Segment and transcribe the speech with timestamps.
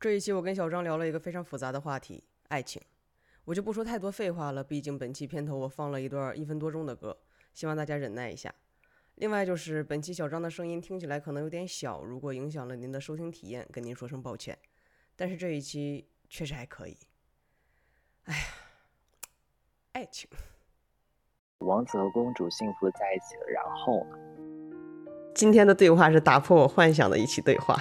[0.00, 2.80] 这一期我跟小张聊了一个非常复杂的话题——爱情。
[3.44, 7.18] 我就不说太多废话了，毕竟本期片头我放了一段一分多钟的歌，
[7.52, 8.54] 希望大家忍耐一下。
[9.16, 14.56] 另外就是本期小张的声音听起来可能有点小，如果影响了您的收听体验，跟您说声抱歉。
[15.14, 16.96] 但是这一期确实还可以。
[18.24, 18.44] 哎呀，
[19.92, 20.30] 爱情。
[21.58, 24.16] 王子和公主幸福在一起了，然后呢？
[25.34, 27.76] 今天的对话是打破我幻想的一期对话。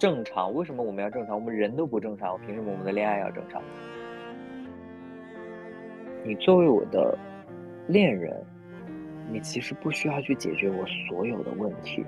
[0.00, 0.52] 正常？
[0.54, 1.34] 为什么我们要正常？
[1.34, 3.62] 我们人都不正常，凭什么我们的恋爱要正常？
[6.24, 7.18] 你作为我的
[7.86, 8.42] 恋人，
[9.30, 12.06] 你其实不需要去解决我所有的问题。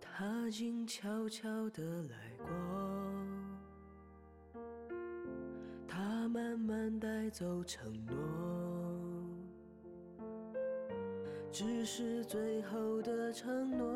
[0.00, 2.46] 他静悄悄地来过。
[5.88, 8.16] 他慢慢带走承诺，
[11.58, 13.88] 只是最后的承诺，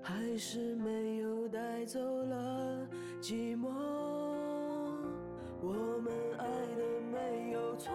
[0.00, 2.88] 还是没有带走了
[3.20, 3.68] 寂寞。
[5.60, 7.92] 我们爱的没有错，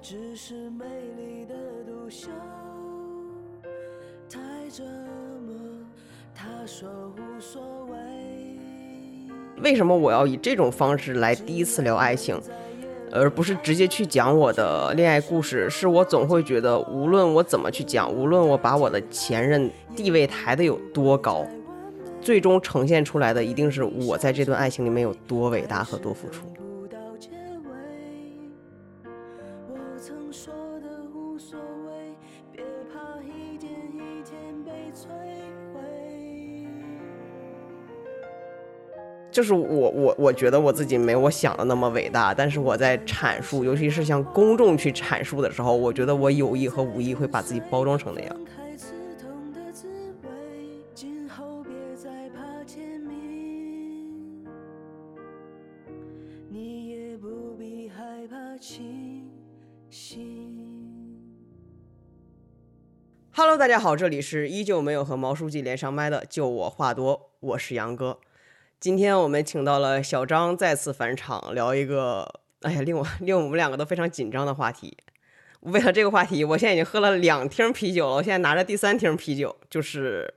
[0.00, 2.30] 只是美丽的独秀
[4.26, 4.40] 太
[4.70, 4.82] 折
[5.46, 5.54] 磨。
[6.34, 7.98] 他说无所谓。
[9.62, 12.40] 为什么我要以这种方式来第一次聊爱情，
[13.12, 15.68] 而不是直接去讲我的恋爱故事？
[15.68, 21.46] 是我总会觉得，无论我怎么去讲，无论我把我的前任地位抬得有多高，
[22.20, 26.46] 最终呈现出来的一定是我在这段爱情里面有多伟大和多付出。
[39.32, 48.36] 就是我我我觉得我自己没我想的那么伟大，但是我在阐述，尤其是向公众去阐述的时候，我觉得我有意和无意会把自己包装成那样。
[63.34, 68.18] Hello，大家好，这里是依旧没有和毛书记连上麦的，就我话多，我是杨哥。
[68.82, 72.28] 今天我们请到了小张再次返场，聊一个
[72.62, 74.96] 哎呀令我令我们两个都非常紧张的话题。
[75.60, 79.54] 为了这个话题，我现在已经喝了两听啤酒了，我现在拿着第三听啤酒。
[79.70, 80.34] 就是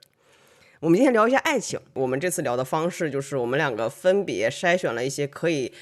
[0.79, 1.79] 我们今天聊一下爱情。
[1.95, 5.73] 我们这次聊的方式就是我们两个分别筛选了一些可以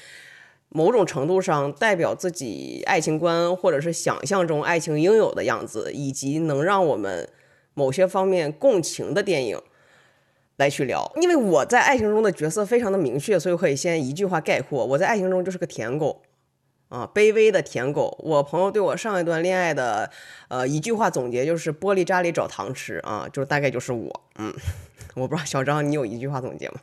[0.70, 7.28] 某种程度上代表自己爱情观，或者是想象中爱情应有的样子，以及能让我们
[7.74, 9.60] 某些方面共情的电影。
[10.56, 16.22] 来去聊，因为我在爱情中的角色非常的明确，所以我可以先一句话概括：我在爱情中就是个舔狗，
[16.88, 18.16] 啊，卑微的舔狗。
[18.20, 20.10] 我朋友对我上一段恋爱的，
[20.48, 24.20] 呃，一句话总结就是“玻璃渣里找糖吃”，啊，就是大概就是我。
[24.38, 24.54] 嗯，
[25.16, 26.80] 我不知道小张，你有一句话总结吗？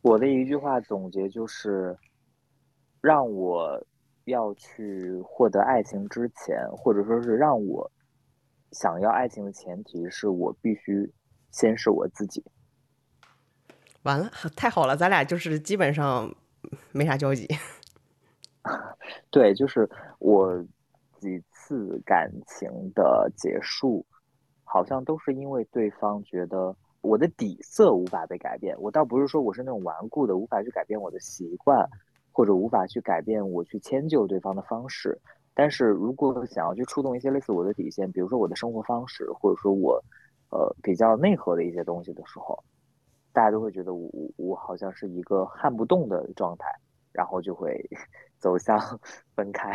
[0.00, 1.96] 我的一句话总结就是，
[3.00, 3.80] 让我
[4.24, 7.88] 要去获得爱情之前，或者说是让我
[8.72, 11.08] 想要爱情的前提是我必须
[11.52, 12.42] 先是我自己。
[14.02, 16.34] 完了， 太好了，咱俩就是基本上
[16.92, 17.48] 没啥交集。
[19.30, 20.64] 对，就是我
[21.18, 24.04] 几次感情的结束，
[24.64, 28.76] 好像都是因为对方觉得我的底色无法被改变。
[28.80, 31.88] 我倒不是说我是那种顽固的，无法去改变我的习惯，
[32.30, 35.18] 或者无法去改变我去迁就对方的方式。
[35.54, 40.02] 但是如果想要去触动一些类似我的底线，比如说我的生活方式，或者说我
[40.50, 42.62] 呃比较内核的一些东西的时候。
[43.32, 46.66] 大家都会觉得我我好像是一个撼不动的状态，
[47.12, 47.88] 然后就会
[48.38, 49.00] 走向
[49.34, 49.72] 分开。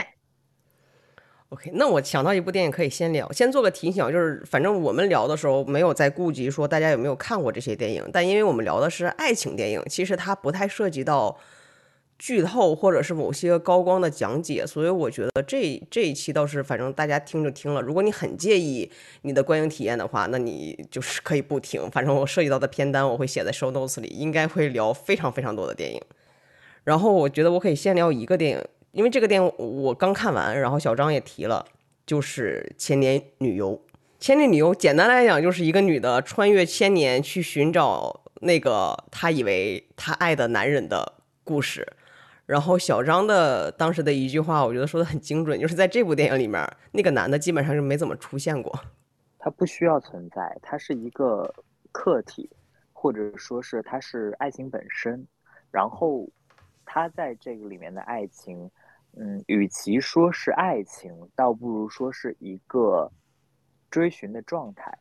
[1.49, 11.37] OK，那我想到一部电影可以先聊，先做个提醒，就是反正我们聊的时候没有在顾及说大家有没有看过这些电影，但因为我们聊的是爱情电影，其实它不太涉及到。
[12.19, 17.81] 剧透或者是某些高光的讲解，所以我觉得这这一期倒是反正大家听就听了。
[17.81, 18.91] 如果你很介意
[19.21, 21.89] 你的观影体验的话，那你就是可以不听。
[21.91, 26.01] 反正我涉及到的片单我会写在 show notes 里，应该会聊非常非常多的电影。
[26.83, 31.65] 然后我觉得我可以先聊一个电影，因为这个电影我刚看完，然后小张也提了，
[32.05, 33.73] 就是《千年女优》。
[34.19, 41.13] 《千年女优》简单来讲就是一个女的穿越千年去寻找那个她以为她爱的男人的
[41.43, 41.87] 故事。
[42.47, 48.73] 然后小张的当时的一句话，我觉得说的很精准， 就是在这部电影里面，那个男的基本上是没怎么出现过，
[49.37, 51.53] 他不需要存在，他是一个
[51.91, 52.49] 客体，
[52.93, 55.27] 或者说是他是爱情本身。
[55.69, 56.27] 然后
[56.85, 58.71] 他在这个里面的爱情，
[59.17, 63.11] 嗯，与其说是爱情，倒不如说是一个
[63.91, 64.97] 追寻的状态。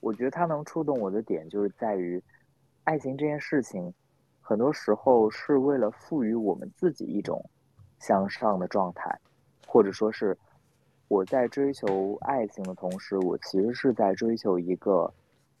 [0.00, 2.20] 我觉得他能触动我的点，就是在于
[2.84, 3.92] 爱情这件事情，
[4.50, 7.40] 很多时候是为了赋予我们自己一种
[8.00, 9.16] 向上的状态，
[9.64, 10.36] 或者说是
[11.06, 15.08] 我在追求爱情的同时，我其实是在追求一个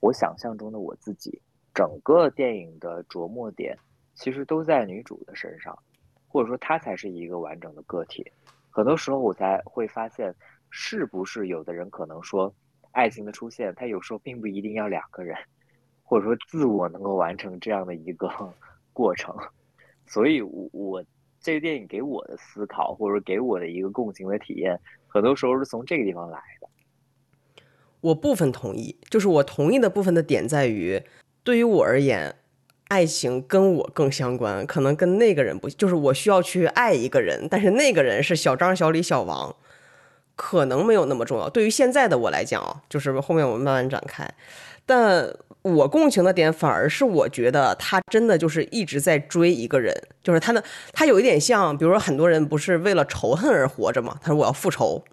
[0.00, 1.40] 我想象中的我自己。
[1.72, 3.78] 整个电影的琢磨点
[4.16, 5.78] 其实都在女主的身上，
[6.26, 8.28] 或者说她才是一个完整的个体。
[8.70, 10.34] 很多时候我才会发现，
[10.68, 12.52] 是不是有的人可能说。
[12.90, 15.38] 爱情的出现，它有时候并不一定要两个人，
[16.02, 18.28] 或者说自我能够完成这样的一个
[19.00, 19.34] 过程。
[20.06, 21.04] 所以，我我
[21.40, 26.68] 这个电影给我的思考，或者说给我的一个共情的体验，很多时候是从这个地方来的。
[28.00, 31.02] 我部分同意，就是我同意的部分的点在于，
[31.42, 32.36] 对于我而言，
[32.88, 39.56] 爱情跟我更相关，可能跟那个人不，就是我需要去爱一个人，但是那个人是小张、小李、小王。
[40.36, 44.26] 可能没有那么重要，对于现在的我来讲啊，就是后面我们慢慢展开。
[44.86, 45.28] 但
[45.62, 50.62] 我共情的点反而是我觉得他真的就是一直在追一个人，就是他的
[50.92, 55.04] 他有一点像，比如说很多人不是为了仇恨而活着嘛，他说我要复仇。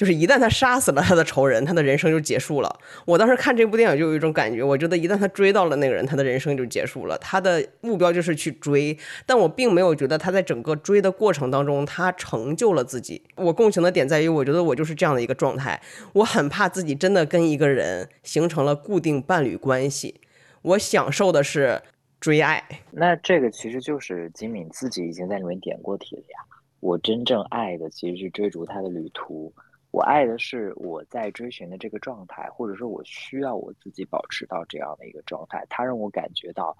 [0.00, 2.80] 就是一旦他杀死了他的仇人，他的人生就结束了。
[3.04, 7.18] 我当时看这部电影就有一种感觉，我觉得一旦他追到了那个人，他的人生就结束了。
[7.18, 13.22] 他的目标就是去追，但我并没有觉得他在整个追的过程当中他成就了自己。
[13.36, 15.78] 我共情的点在于，我觉得我就是这样的一个状态。
[16.14, 20.22] 我很怕自己真的跟一个人形成了固定伴侣关系。
[20.62, 21.82] 我享受的是
[22.18, 22.64] 追爱。
[22.90, 26.38] 那这个其实就是金敏自己已经在里面点过题了呀。
[26.80, 29.52] 我真正爱的其实是追逐他的旅途。
[29.92, 36.76] 我爱的是我在追寻的这个状态，或者说我需要我自己保持到这样的一个状态，它让我感觉到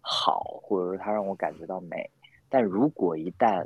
[0.00, 2.10] 好，或者说它让我感觉到美。
[2.48, 3.64] 但如果一旦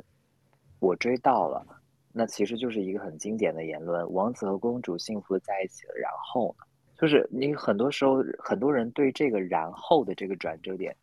[0.79, 1.65] 我追到了，
[2.11, 6.65] 那其实就是一个很经典的言论：王子和公主幸福的在一起了，然后呢？
[6.95, 10.95] 就是你很多时候很多人对这个然后的这个转折点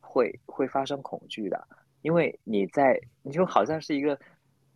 [0.00, 1.68] 会会发生恐惧的，
[2.00, 4.18] 因为你在你就好像是一个。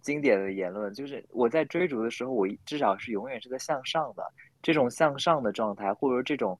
[0.03, 4.23] 经典的言论就是，我在追逐的时候，我至少是永远是在向上的。
[4.61, 6.57] 这种向上的状态，或者说这种，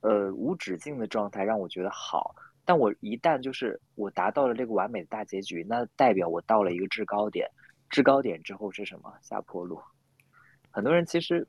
[0.00, 2.34] 呃，无止境的状态，让我觉得好。
[2.64, 7.48] 但我一旦就是我达到了这个完美的大结局，那代表我到了一个制高点。
[7.88, 9.12] 制高点之后是什么？
[9.22, 9.80] 下坡路。
[10.72, 11.46] 很多人其实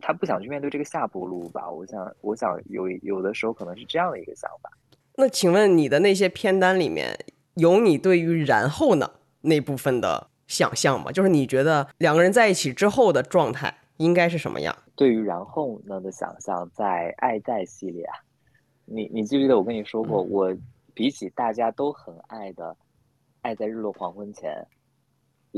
[0.00, 1.70] 他不想去面对这个下坡路吧？
[1.70, 4.68] 我想，我想有有的时候可能是这样的一个想法。
[5.14, 7.16] 那请问你的那些片单里面
[7.54, 9.08] 有你对于然后呢
[9.42, 10.28] 那部分的？
[10.48, 14.76] 想象嘛，就是你觉得两个人在一起之后的状态应该是什么样？
[14.96, 16.84] 对于然后呢的想象，在
[17.18, 18.14] 《爱在》系列啊，
[18.86, 20.56] 你你记不记得我跟你说过，我
[20.94, 22.64] 比起大家都很爱的
[23.42, 24.66] 《爱在日落黄昏前》，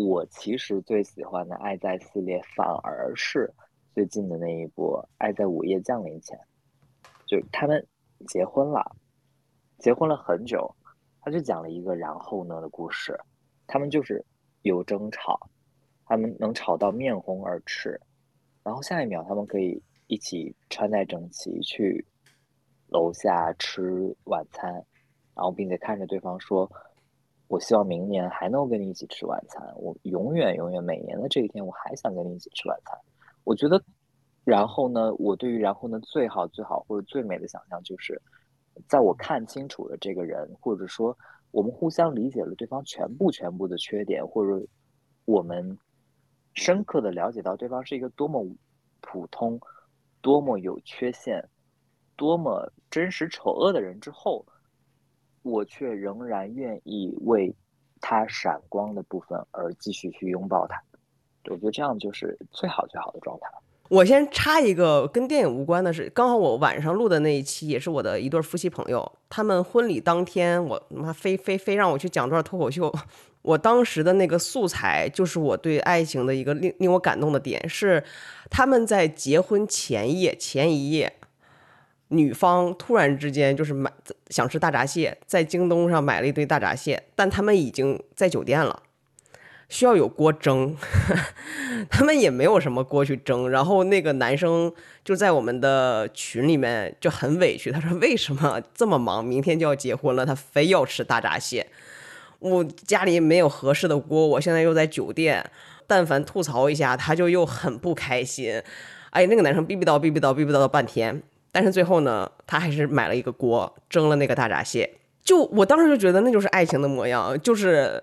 [0.04, 3.50] 我其实最喜欢的《爱在》系列反而是
[3.94, 6.36] 最近的那一部《爱在午夜降临前》，
[7.26, 7.86] 就他们
[8.26, 8.96] 结婚了，
[9.78, 10.74] 结婚了很久，
[11.20, 13.16] 他就讲了一个然后呢的故事，
[13.68, 14.24] 他们就是。
[14.62, 15.48] 有争吵，
[16.04, 17.98] 他们能吵到面红耳赤，
[18.62, 22.04] 然后下一秒他们可以一起穿戴整齐去
[22.88, 24.72] 楼下吃晚餐，
[25.34, 26.70] 然后并且看着对方说
[27.48, 32.98] ：“我希望明年还能跟你一起吃晚餐，我永远永远每年的这一天我还想跟你一起吃晚餐。”
[33.44, 33.82] 我觉得，
[34.44, 38.20] 然后呢，我对于然后呢最好最好或者最美的想象就是，
[38.86, 41.16] 在我看清楚了这个人，或者说。
[41.50, 44.66] 我们互相理解了对方全部全部的缺点，或者
[45.24, 45.78] 我们
[46.54, 48.46] 深刻的了解到对方是一个多么
[49.00, 49.60] 普通、
[50.20, 51.48] 多么有缺陷、
[52.16, 54.44] 多么真实丑恶的人之后，
[55.42, 57.54] 我却仍然愿意为
[58.00, 60.82] 他闪光的部分而继续去拥抱他。
[61.44, 63.62] 我觉得这样就是最好最好的状态了。
[63.90, 72.92] 我先插一个跟电影无关的是，刚好我晚上录的那一期也是我的一对夫妻朋友，他们婚礼当天，我妈非非非让我去讲段脱口秀。
[73.42, 78.00] 我当时的那个素材就是我对爱情的一个令令我感动的点是，
[78.48, 81.12] 他们在结婚前夜前一夜，
[82.08, 83.90] 女方突然之间就是买
[84.28, 88.84] 想吃大闸蟹，在京东上买了一堆大闸蟹，但他们已经在酒店了。
[89.70, 90.76] 需要有锅蒸，
[91.88, 93.48] 他们也没有什么锅去蒸。
[93.48, 94.70] 然后那个男生
[95.04, 101.68] 就在我们的群里面就很委屈，他说：“为什么这么忙，明天就要结婚了，他非要吃大闸蟹？
[102.40, 105.48] 我家里没有合适的锅，我现在又在酒店，
[105.86, 108.60] 但凡吐槽一下，他就又很不开心。
[109.10, 111.22] 哎，那个男生逼逼叨逼逼叨逼逼叨了半天，
[111.52, 114.90] 但是最后呢，他还是买了一个锅蒸了那个大闸蟹。
[115.22, 118.02] 就我当时就觉得那就是爱情的模样，就是。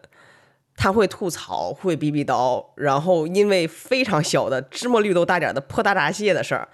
[0.80, 6.70] 他会吐槽，会逼逼叨，然后因为非常小的芝麻绿豆大点的破大闸蟹的事儿，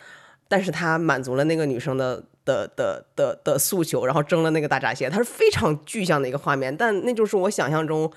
[0.49, 8.11] 但是他满足了那个女生的的的的的诉求，然后蒸了那个大闸蟹，它是非常具象的一个画面，但那就是我想象中，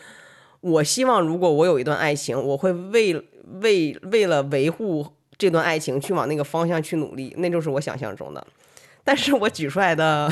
[0.60, 3.14] 我希望如果我有一段爱情，我会为
[3.60, 5.06] 为为了维护
[5.38, 8.44] 这段爱情去往那个方向去努力，那就是我想象中的。
[9.04, 10.28] 但是我举出来的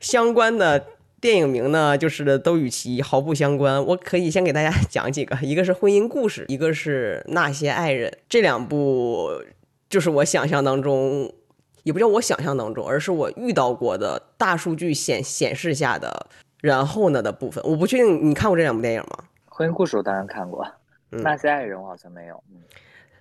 [0.00, 0.82] 相关的。
[1.24, 3.82] 电影名呢，就是都与其毫不相关。
[3.88, 8.12] 我可以先给大家讲几个， 一个是婚姻故事，一个是那些爱人。
[8.28, 9.30] 这两部
[9.88, 11.32] 就是我想象当中，
[11.84, 16.26] 也不叫我想象当中，而是我遇到过的大数据显显示下的。
[16.60, 19.24] 然后呢的部分，我不确定你看过这两部电影吗？
[19.46, 20.62] 婚姻故事我当然看过，
[21.08, 22.34] 那些爱人我好像没有。
[22.50, 22.60] 嗯，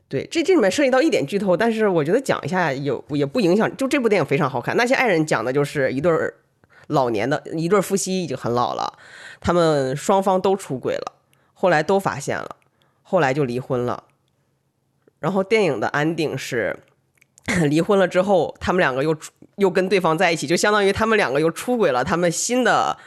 [0.10, 3.74] 对，这这里面涉及到一点剧透，但是我觉得讲一下有也不影响。
[3.78, 6.34] 就这部电影非常好看，那些爱人讲的就是一对儿。
[6.88, 8.98] 老年的一对夫妻已经很老了，
[9.40, 11.13] 他们双方都出轨了，
[11.54, 12.58] 后来都发现了，
[13.02, 14.04] 后来就离婚了。
[15.20, 16.78] 然后电影的安定是，
[17.70, 19.16] 离婚了之后，他们两个又
[19.56, 22.98] 又跟对方在一起，就相当于他们两个又出轨了，他们新的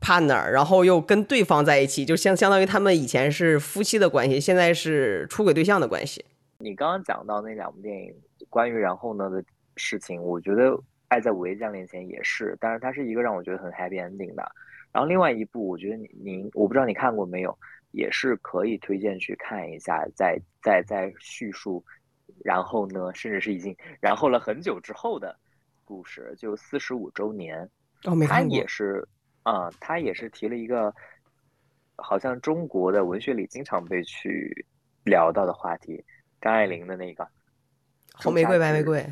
[0.00, 6.24] partner，然后又跟对方在一起，就相相当于他们以前是夫妻的关系，现在是出轨对象的关系。
[6.58, 8.14] 你刚刚讲到那两部电影
[8.48, 9.42] 关于然后呢的
[9.76, 10.78] 事情，我觉得。
[11.14, 14.44] 爱在午夜降临前也是，但是它是一个让我觉得很 happy ending 的。
[14.92, 17.56] 然后另外一部，我觉得你您我不知道你看过没有，
[17.92, 20.04] 也是可以推荐去看一下。
[20.16, 21.84] 在在在叙述，
[22.44, 25.36] 然后呢，甚至是已经然后了很久之后的
[25.84, 27.58] 故事，就四十五周年。
[28.04, 28.50] 哦，没看过。
[28.50, 29.06] 他也是
[29.44, 30.92] 啊，他也是提了一个，
[31.96, 34.66] 好像中国的文学里经常被去
[35.04, 36.04] 聊到的话题，
[36.40, 37.26] 张爱玲的那个
[38.14, 39.04] 红玫瑰白玫瑰。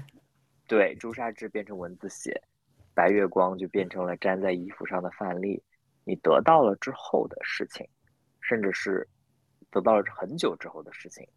[0.73, 2.33] 对，朱砂痣变成文字写，
[2.95, 5.63] 白月光就变成了粘在衣服上的范例。
[6.03, 7.87] 你得到了之后的事情，
[8.41, 9.07] 甚至是
[9.71, 11.29] 得到了很久之后的事情，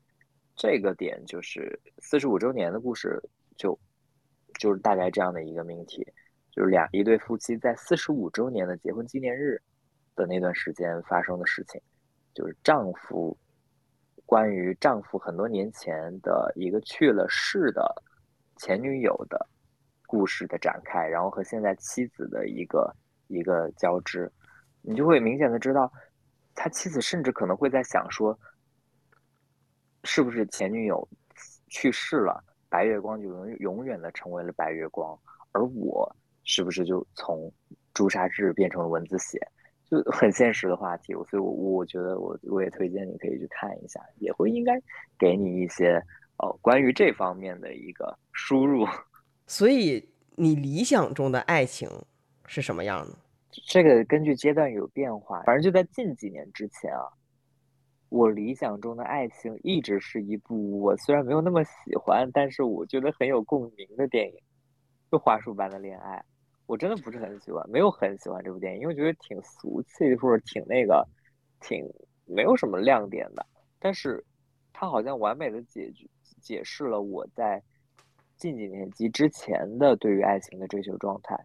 [0.56, 3.22] 这个点就是四十五周年的故事，
[3.58, 3.78] 就
[4.58, 6.02] 就是大概这样的一个命题，
[6.50, 9.62] 就是两一对夫妻在四十五周年的结婚纪念日
[10.16, 11.82] 的那段时间发生的事情，
[12.34, 13.38] 就是丈夫
[14.26, 18.02] 关于丈夫很多年前的一个去了世的。
[18.58, 19.48] 前女友的
[20.08, 22.96] 故事的展开，然后和现在妻子的一个
[23.28, 24.32] 一个交织，
[24.82, 25.92] 你就会明显的知道，
[26.54, 28.38] 他妻子甚至可能会在想说，
[30.04, 31.08] 是不是前女友
[31.68, 35.20] 去世了，白月光就永永远的成为了白月光，
[35.52, 37.52] 而我是不是就从
[37.94, 39.40] 朱砂痣变成了蚊子血，
[39.90, 44.82] 就很现实的话题，所以我我觉得我我也推荐你可以去看一下，也会应该
[45.20, 46.02] 给你一些。
[46.38, 48.86] 哦，关于这方面的一个输入，
[49.48, 51.90] 所以你理想中的爱情
[52.46, 53.18] 是什么样的？
[53.68, 55.42] 这个根据阶段有变化。
[55.44, 57.08] 反正就在近几年之前啊，
[58.10, 64.38] 我理想中的爱情一直是一部我虽然没有那么喜欢，但是我觉得很有共鸣的电影，
[65.10, 66.18] 就《花束般的恋爱》。
[66.66, 71.08] 我真的不是很喜欢，没有很喜欢这部电影，因为我觉得挺俗气或者挺那个，
[71.62, 71.88] 挺
[72.26, 73.46] 没有什么亮点的。
[73.80, 74.26] 但是
[74.74, 76.06] 它好像完美的解决。
[76.46, 77.64] 解释了我在
[78.38, 81.36] 近几年及之前的对于爱情的追求状态。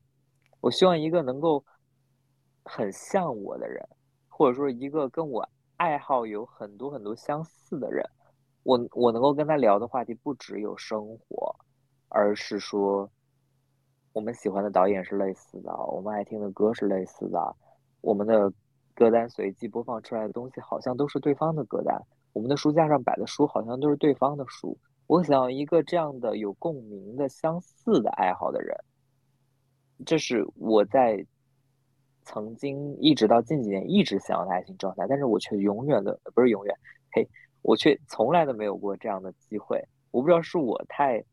[0.60, 1.64] 我希望一个能够
[2.64, 3.82] 很像我的人，
[4.28, 8.04] 或者说一个跟我爱好有很多很多相似的人，
[8.62, 11.56] 我我能够跟他聊的话题不只有生活，
[12.08, 13.10] 而是说
[14.12, 17.56] 我们喜欢的导演是类似的，我们爱听的歌是类似的，
[18.02, 18.52] 我们的
[18.94, 21.98] 歌单随机播放出来的东西好像都是对方的歌单，
[22.34, 24.76] 我们的书架上摆的书好像都是对方的书。
[25.10, 28.76] 我想要一个这样的有共鸣的、相似的爱好的人，
[30.06, 31.26] 这是我在
[32.22, 36.72] 曾经一直到近几年一直想要的爱情状态，但是我却永远的不是永远，
[37.10, 37.28] 嘿，
[37.62, 39.84] 我却从来都没有过这样的机会。
[40.12, 41.24] 我不知道是我太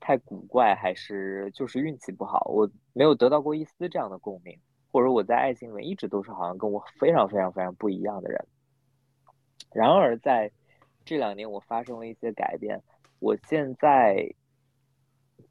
[0.00, 4.58] 太古怪，还是就是运气不好，我没有得到过一丝这样的共鸣，
[4.90, 8.42] 或者我在爱情里面一直都是好像跟我非常非常非常不一样的人。
[9.70, 10.50] 然而在
[11.04, 12.82] 这两年，我发生了一些改变。
[13.22, 14.28] 我现在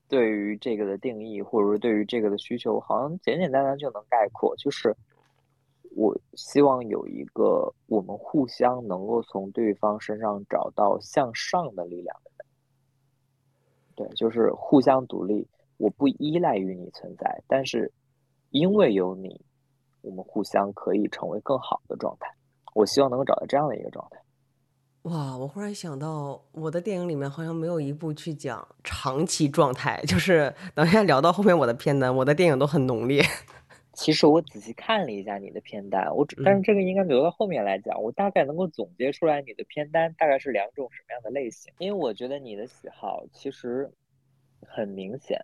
[0.09, 4.93] 对于这个的定义，或者说对于这个的需求，好像简简单单就能概括，就是
[5.95, 12.45] 我希望有一个我们互相能够从对方身上找到向上的力量的人。
[13.95, 15.47] 对，就是互相独立，
[15.77, 17.89] 我不依赖于你存在，但是
[18.49, 19.39] 因为有你，
[20.01, 22.29] 我们互相可以成为更好的状态。
[22.73, 24.20] 我希望能够找到这样的一个状态。
[25.03, 29.99] 哇，我忽然想到，我的电影里面好像没有一部去讲长期状态。
[30.05, 33.23] 就是等一下聊到后面我的片单，我的电影都很浓烈。
[33.93, 37.99] 其实我仔细看了一下你的片单，我但是这个应该留到后面来讲。
[38.01, 43.91] 我大概能够总结出来你的片单大概是两种什么样的类型，因为我觉得你的喜好其实
[44.65, 45.43] 很明显，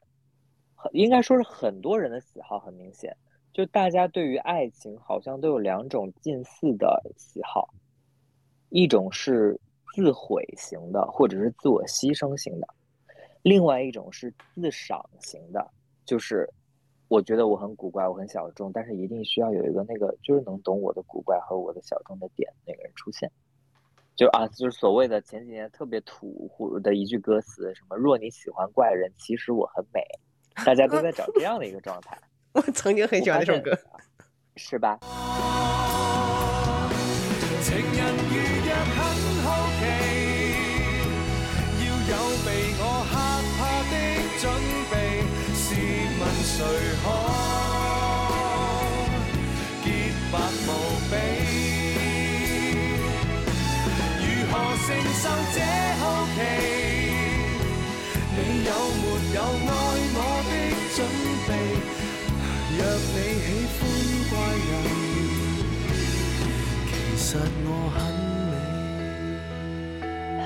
[0.76, 3.18] 很应该说是很多人的喜好很明显，
[3.52, 7.74] 就大家对于爱情好像都有两种近似的喜好，
[8.70, 9.60] 一种是
[9.94, 12.68] 自毁型的，或者是自我牺牲型的，
[13.42, 15.70] 另外一种是自赏型的，
[16.06, 16.50] 就是。
[17.10, 23.32] 我觉得我很古怪，我很小众，但是一定需要有一个那个就是能懂我的古怪和我的小众的点那个人出现，
[24.14, 30.02] 就啊，就是所谓的前几年特别土的一句歌词，什么若你喜欢怪人，其实我很美，
[30.66, 32.20] 大家都在找这样的一个状态。
[32.52, 33.72] 我曾经很喜欢这首歌，
[34.58, 35.00] 是吧？
[67.46, 68.02] 实我很
[68.50, 68.56] 美。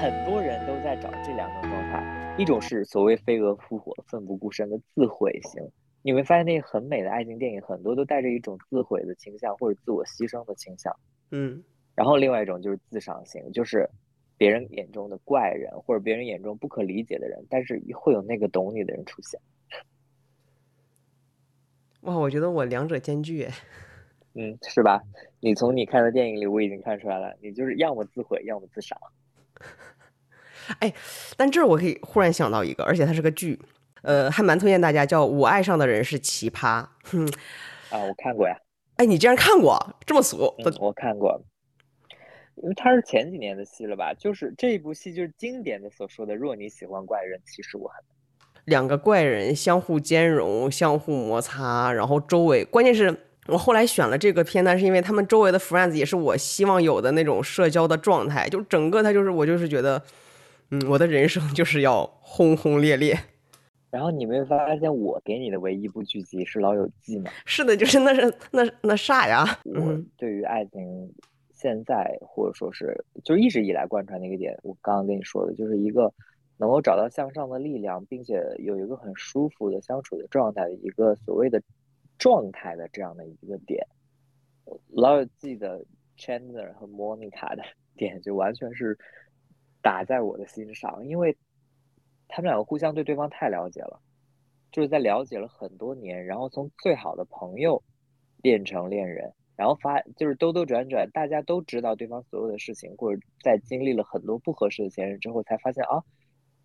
[0.01, 5.61] 很多人都在找这两种状态，一种是所谓飞蛾扑火、奋不顾身的自毁型。
[6.03, 10.91] 你会发现，那个很美的爱情电影，很多都带着一种自毁的倾向，或者自我牺牲的倾向。
[11.29, 13.87] 嗯，然后另外一种就是自赏型，就是
[14.35, 19.39] 别人眼中的怪人，或者别人眼中不可理解的人，但是会有那个懂你的人出现。
[22.01, 23.53] 哇，我觉得我两者兼具，哎，
[24.33, 25.01] 嗯，是吧？
[25.39, 28.95] 你从你看的电影里，我已经看出来了，你就是要么自毁，要么自杀。
[30.79, 30.93] 哎，
[31.35, 33.59] 但这我可以忽然想到一个，而且它是个剧。
[34.03, 36.87] 呃，还蛮推荐大家，叫我爱上的人是奇葩。
[37.03, 37.27] 哼，
[37.91, 38.57] 啊，我看过呀。
[38.95, 40.55] 哎，你竟然看过，这么俗？
[40.79, 41.39] 我看过，
[42.55, 44.13] 因为它是前几年的戏了吧？
[44.13, 48.03] 就是这一部戏，就是经典的所说的“若你喜欢怪人，其实我很……”
[48.65, 53.15] 两个怪人相互兼容，相互摩擦，然后周围，关键是
[53.47, 60.01] 我后来选了这个片段，是因为他们周围的 friends 也是我希望有的那种社交的状态，就整个他就是我就是觉得，
[60.69, 63.17] 嗯，我的人生就是 要轰轰烈烈。
[63.89, 67.29] 然后你没发现我给你的唯一一部剧集是《老友记》吗？
[67.45, 69.43] 是的，就是那是那那啥呀？
[69.65, 71.13] 我对于爱情，
[71.53, 76.09] 现在或者说是就一直以来贯穿的一个点，我刚刚跟你说的，就是一个
[76.55, 81.61] 能够找到向上的力量，并且有一个很舒服的相处的状态的一个所谓的
[82.21, 83.85] 状态的这样的一个点。
[84.87, 85.83] 《老友记》的
[86.17, 87.63] Chandler 和 Monica 的
[87.97, 88.97] 点就完全是
[89.81, 91.35] 打在我的心上，因为。
[92.33, 93.99] 他们两个互相对对方太了解了，
[94.71, 97.83] 就是在了解了很多年，然后从最好的朋友
[98.41, 106.01] 变成恋人，然后发就是兜兜转转，大家都知道对方所有的事情，或者在经历了很多不合适的前任之后，才发现啊，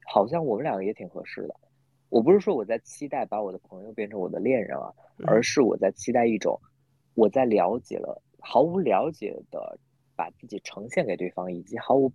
[0.07, 1.57] 好像我们两个也挺合适的。
[2.09, 4.93] 我不是说我在期待把我的朋友变成我的恋人啊，
[5.27, 6.61] 而是我在期待一种
[7.15, 9.79] 我在了解了毫无了解的
[10.15, 12.11] 把自己呈现给对方，以及毫无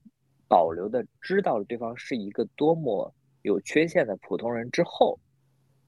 [0.48, 3.14] 保留的知道了对方是一个多么。
[3.44, 5.20] 有缺陷的普通人之后，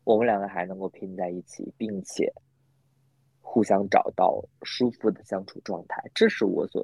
[0.04, 2.34] 我们两个还能够拼在一起，并且
[3.42, 6.84] 互相找到舒服的相处状态，这是我所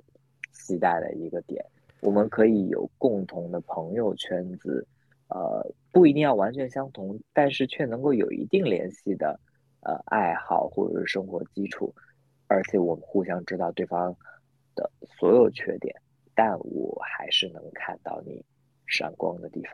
[0.53, 1.65] 期待的一个点。
[2.01, 4.87] 我们可以有共同的朋友圈子，
[5.29, 9.39] 呃，不一定要完全相同，但是却能够有一定联系的
[9.81, 11.93] 呃爱好或者是生活基础，
[12.47, 14.15] 而且我们互相知道对方
[14.75, 15.95] 的所有缺点，
[16.35, 18.43] 但我还是能看到你
[18.87, 19.73] 闪光的地方。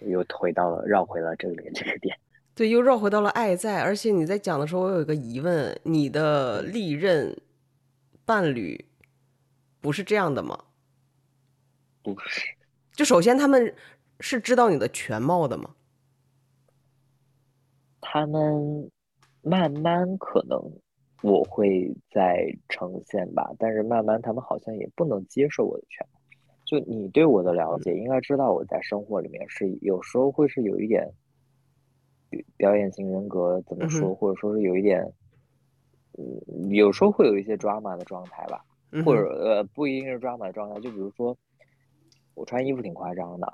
[0.00, 2.18] 又回到了，绕回了这里这个点，
[2.56, 3.82] 对，又绕回到了爱在。
[3.82, 7.36] 而且你在讲的时候，我有一个疑问：你的历任
[8.24, 8.84] 伴侣
[9.80, 10.58] 不是这样的吗？
[12.02, 12.40] 不是。
[12.94, 13.74] 就首先他们
[14.22, 15.74] 是知道你的全貌的吗？
[18.00, 18.90] 他们
[19.42, 20.58] 慢慢可能
[21.22, 26.20] 我会再呈现吧，但是慢慢他们好像也不能接受我的全貌。
[26.64, 31.12] 就你对我的了解，应该知道我在生活里面是有时候会是有一点
[32.56, 35.12] 表演型人格，怎么说，或者说是有一点，
[36.16, 38.64] 嗯，有时候会有一些 drama 的状态吧，
[39.04, 41.36] 或者呃，不一定是 drama 的状态，就比如说
[42.34, 43.52] 我穿衣服挺夸张的，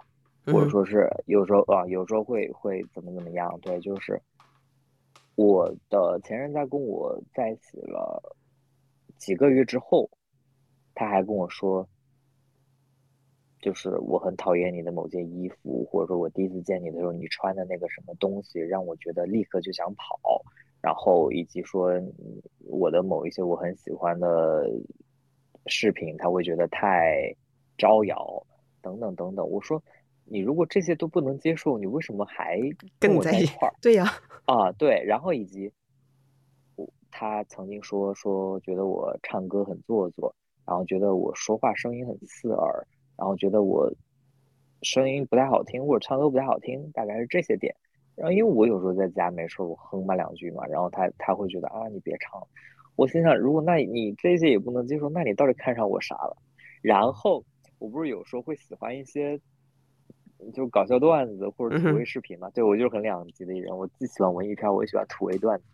[0.52, 4.20] 或者说是有时候啊，有时候会会怎么怎么样，对，就是
[5.36, 8.36] 我的前任在跟我在一起了
[9.16, 10.10] 几个月之后，
[10.94, 11.88] 他还跟我说。
[13.60, 20.40] 就是我很讨厌你的某件衣服，或者说我第一次见你的时候，你穿的那个什么东西让我觉得立刻就想跑。
[20.80, 21.92] 然后以及说
[22.68, 24.64] 我的某一些我很喜欢的
[25.66, 27.34] 视频，他会觉得太
[27.76, 28.46] 招摇，
[28.80, 29.46] 等等等等。
[29.46, 29.82] 我说，
[30.30, 32.60] 你如果这些都不能接受，你为什么还
[32.98, 33.74] 跟我在一块儿？
[33.80, 34.06] 对呀，
[34.44, 35.72] 啊对，然后以及
[36.76, 40.34] 我他曾经说说觉得我唱歌很做作，
[40.66, 42.86] 然后觉得我说话声音很刺耳，
[43.16, 43.90] 然后觉得我
[44.82, 47.74] 声音不太好听，或者唱歌不太好听，大概是这些点。
[48.14, 52.40] 然后因为我有时候在家没事我哼吧两句嘛，然后他他会觉得啊你别唱，
[52.96, 56.36] 我心想如果那你这些也不能接受，那你到底看上我啥了？
[56.82, 57.44] 然后
[57.78, 59.40] 我不是有时候会喜欢一些
[60.54, 62.48] 就搞笑段子或者土味视频嘛？
[62.50, 65.64] 对我就是很两极的一人，我既喜欢文艺片，我也喜欢土味段子。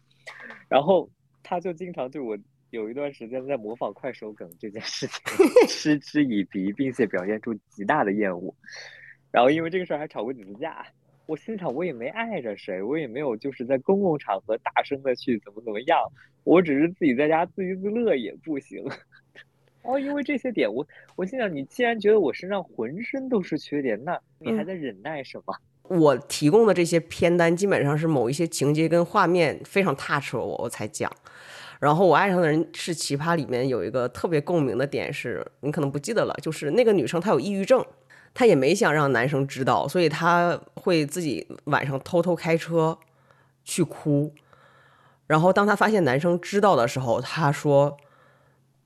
[0.68, 1.08] 然后
[1.42, 2.36] 他就经常对我
[2.70, 5.16] 有一段时间在模仿快手梗这件事情
[5.68, 8.54] 嗤之以鼻，并且表现出极大的厌恶。
[9.30, 10.84] 然后因为这个事儿还吵过几次架。
[11.26, 15.98] 我心想，我也没碍着谁，我也没有就是在公共场合大声的去怎么怎么样，
[16.44, 18.84] 我只是自己在家自娱自乐也不行。
[19.84, 25.54] 哦，因为这些点，我我心想，你既然觉得我身上浑身都是缺点，那你还在忍耐什么？
[25.88, 31.10] 我提供的这些片单基本上是某一些情节跟画面非常 touch 我，我才讲。
[31.78, 37.84] 然后我爱上的人是奇葩里面有一个特别共鸣的点是，你可能不记得了，就是那个女生她有抑郁症。
[38.32, 42.98] 她也没想让男生知道，所以她会自己晚上偷偷开车
[43.62, 44.32] 去哭。
[45.26, 47.96] 然后当她发现男生知道的时候，她说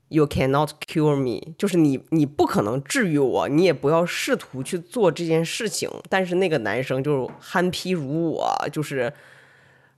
[0.09, 9.13] ：“You cannot cure me，就是你你不可能治愈我，你也不要试图去做这件事情。”但是那个男生就憨批如我，就是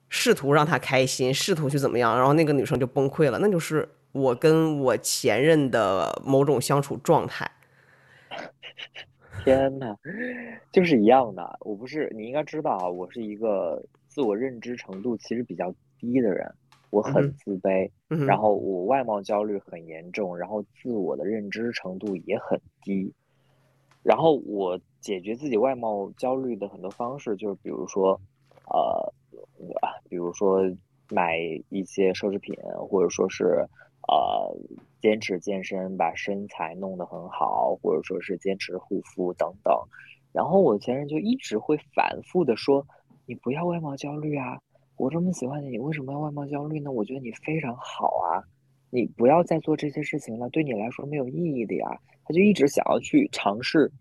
[0.10, 2.16] 试图让他开心，试图去怎么样。
[2.18, 3.40] 然后那个女生就崩溃了。
[3.40, 7.50] 那就是我跟我前任的某种相处状态。
[9.44, 9.96] 天呐，
[10.72, 11.58] 就是一样的。
[11.62, 16.54] 我不是，你应该知道啊，我是一个自我认知程度其实比较低的人，
[16.92, 17.90] 我很自卑，
[18.28, 23.12] 然后我外貌焦虑很严重，然后自我的认知程度也很低。
[24.04, 28.22] 然后我解决自己外貌焦虑的很多方式，就是比如说，
[28.68, 29.14] 呃，
[30.08, 30.62] 比如说
[31.10, 31.38] 买
[31.70, 32.56] 一些奢侈品，
[32.88, 33.66] 或者说是。
[34.08, 34.58] 呃，
[35.00, 39.74] 坚持健身，把身材弄得很好，或者说是坚持护肤等等。
[40.34, 42.86] 然后我前任就一直会反复的说
[43.28, 44.60] ：“你不要外貌焦虑啊！
[45.02, 46.92] 我这么喜欢你，你为什么要外貌焦虑呢？
[46.92, 48.46] 我觉得你非常好啊！
[48.92, 53.92] 你不要再做这些事情了，对你来说没有意义的呀。”他就一直想要去尝试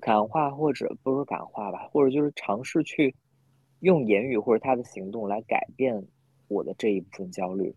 [0.00, 3.14] 感化，或者不是感化吧，或者就是尝试去
[3.80, 6.02] 用言语或者他的行动来改变
[6.48, 7.74] 我的这一部分焦虑。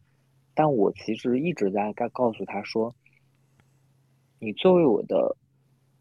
[0.53, 2.95] 但我其实一直在告告诉他说
[4.39, 5.35] ：“你作为我的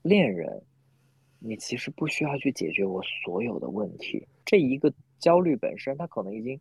[0.03, 0.63] 恋人，
[1.41, 4.25] 你其实不需要去解决我所有的问题。
[4.45, 4.93] 这一个
[5.25, 6.61] 焦虑本身，它可能已经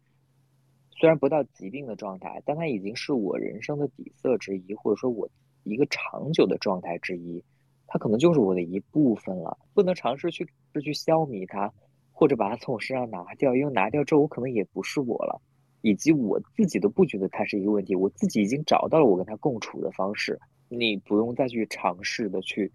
[0.91, 5.29] 虽然不到疾病的状态，但它已经是我人生的底色之一，或者说我
[5.63, 7.43] 一个长久的状态之一。
[7.87, 10.47] 它可能就是我的一部分了，不能尝试去
[10.81, 11.73] 去消弭它，
[12.13, 15.41] 或者把它从我身上拿掉，因为拿掉之后，我可能也不是我了。”
[15.85, 22.71] 以及我自己都不觉得它是一个问题，我自己已经找到了我跟他共处的方式，你不用再去尝试的去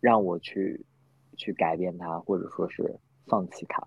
[0.00, 0.84] 让我去
[1.36, 3.80] 去改变它，或者说是放弃他。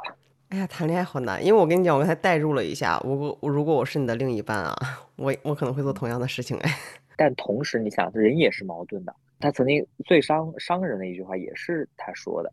[0.52, 4.76] 哎呀，谈恋爱好难，因为我跟你讲，我刚才代入了一下，如果如果我是你的另一半啊，
[5.16, 6.70] 我我可能会做同样的事情哎。
[7.16, 9.16] 但同时，你想，人也是矛盾的。
[9.40, 12.52] 他曾经最伤伤人的一句话也是他说的，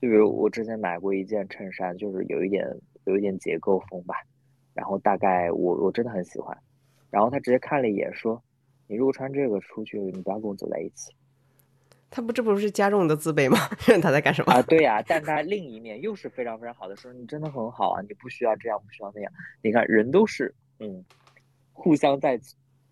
[0.00, 2.66] 就比如我之前买过一件衬衫，就是有一点
[3.04, 4.16] 有一点结构风吧。
[4.74, 6.58] 然后大概我我真的很喜欢，
[7.10, 8.42] 然后他直接看了一眼说
[8.88, 11.12] ：“你如果穿这个出去，你不要跟我走在一起。”
[12.10, 13.58] 他不这不是加重你的自卑吗？
[14.02, 14.62] 他在干什么啊？
[14.62, 19.32] 对呀，但他另一面又是非常非常好的，说你真的很好啊，你不需要这样，不需要那样。
[19.62, 21.04] 你看人都是嗯，
[21.72, 22.40] 互相在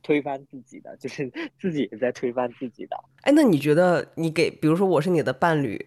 [0.02, 2.96] 推翻自己的，就是 自己也在推翻自己的。
[3.22, 5.84] 哎，那你觉得你给，比如说我是你的伴侣。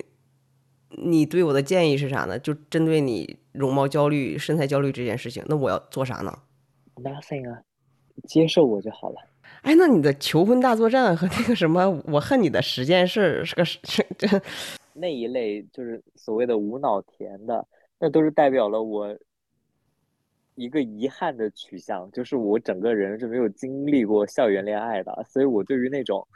[0.89, 2.39] 你对我的建议是啥呢？
[2.39, 6.39] 就针对你容貌焦虑、身材焦虑这件事情，那我要做啥呢
[6.95, 7.61] ？Nothing 啊，
[8.23, 9.17] 接受我就好了。
[9.61, 13.79] 哎，那你的求婚大作战和那个什么我恨你的十件事是个是
[14.17, 14.27] 这
[14.93, 17.65] 那一类，就是所谓的无脑甜的，
[17.99, 19.17] 那都是代表了我
[20.55, 26.27] 一个遗憾的取向，就是我整个人是没有经历过校园恋爱的，所以我对于那种。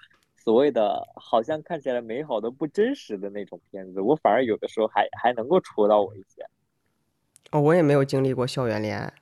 [0.44, 6.44] 所谓的好像看起来美好的不真实的那种片子，我反而有的时候还还能够戳到我一些。
[7.52, 9.14] 哦，我也没有经历过校园恋爱。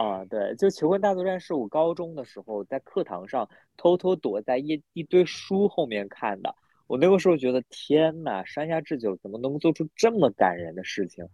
[0.00, 6.54] 啊，对，就《求婚大作战》是我高中的时候在课堂上偷偷躲在一一堆书后面看的。
[6.86, 11.28] 我那个时候觉得，天呐，山下智久怎么能做出这么感人的事情？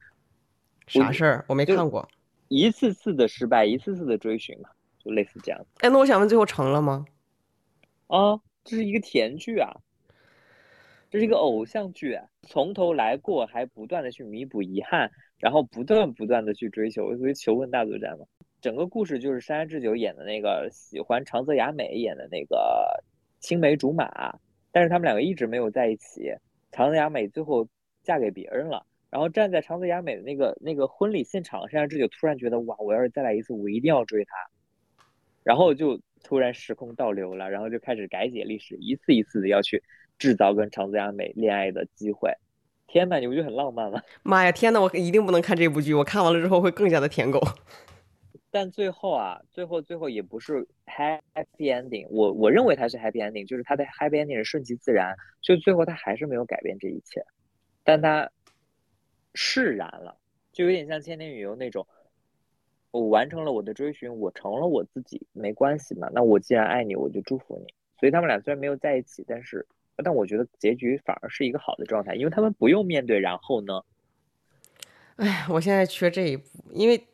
[0.89, 1.45] 啥事儿？
[1.47, 2.09] 我没看过。
[2.49, 5.67] 一次次的失败，一次次的追寻嘛，就类似这样。
[5.79, 7.05] 哎，那我想问，最后成了吗？
[8.09, 9.71] 啊，这是一个甜剧啊，
[11.09, 18.27] 这是一个偶像剧啊，从头来过，还不断的去弥补遗憾，然后不断不断的去追求，所以求婚大作战嘛。
[18.61, 23.05] 整个故事就是山下智久演的那个喜欢长泽雅美演的那个
[23.39, 24.39] 青梅竹马，
[24.73, 26.33] 但是他们两个一直没有在一起。
[26.73, 27.69] 长泽雅美最后
[28.03, 34.31] 嫁给别人了，然后站在长泽雅美的那个那个婚礼现场，山下智久突然觉得哇，我要是再来一次，我一定要追她，
[35.43, 39.83] 然后就突然时空倒流了，然后就开始改写历史，一次一次的要去
[40.19, 42.33] 制造跟长泽雅美恋爱的机会。
[42.87, 44.03] 天呐，你不觉得很浪漫吗？
[44.23, 47.41] 妈呀，天呐，我一定不能看这部剧，我看完了之后会更加的舔狗。
[48.59, 51.27] 但最后啊，最后最后也不是 happy
[51.59, 57.23] ending，我我认为它是 happy ending，就是它的 happy ending 是顺其自然，就最后他还是没有改变这一切，
[57.85, 58.31] 但他
[59.35, 60.17] 释然了，
[60.53, 61.87] 就有点像千年女优那种，
[62.93, 67.75] 我完成了我的追寻，我成了我自己，没关系嘛，那我既然爱你，我就祝福你。
[68.01, 69.67] 所以他们俩虽然没有在一起，但是
[70.03, 73.83] 但我觉得结局反而是一个好的状态，因为他们不用面对然后呢。
[75.17, 77.07] 哎，我现在缺这一步，因为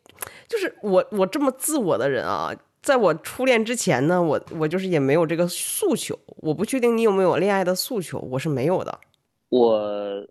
[0.49, 6.19] 就是我我这么自我的人啊，在我初恋之前呢，我我就是也没有这个诉求。
[6.37, 9.01] 我不确定你有没有恋爱的诉求，我是没有的。
[9.49, 10.27] 我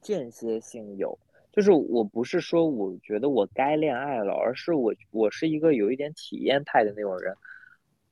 [0.00, 1.18] 间歇性有，
[1.52, 7.34] 就是我不是说我觉得我该恋爱了，而是我我是一个有一点体验派的那种人，